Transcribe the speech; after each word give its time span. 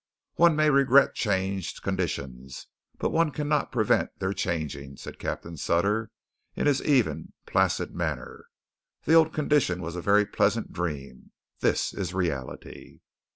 "One 0.33 0.55
may 0.55 0.71
regret 0.71 1.13
changed 1.13 1.83
conditions; 1.83 2.65
but 2.97 3.11
one 3.11 3.29
cannot 3.29 3.71
prevent 3.71 4.17
their 4.17 4.33
changing," 4.33 4.97
said 4.97 5.19
Captain 5.19 5.57
Sutter 5.57 6.09
in 6.55 6.65
his 6.65 6.81
even, 6.81 7.33
placid 7.45 7.93
manner. 7.93 8.47
"The 9.05 9.13
old 9.13 9.31
condition 9.31 9.79
was 9.79 9.95
a 9.95 10.01
very 10.01 10.25
pleasant 10.25 10.73
dream; 10.73 11.33
this 11.59 11.93
is 11.93 12.13
a 12.13 12.17
reality." 12.17 13.01